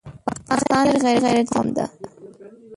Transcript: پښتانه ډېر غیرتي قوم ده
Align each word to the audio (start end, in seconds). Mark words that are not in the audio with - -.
پښتانه 0.47 0.93
ډېر 1.03 1.17
غیرتي 1.23 1.49
قوم 1.53 1.67
ده 1.75 1.85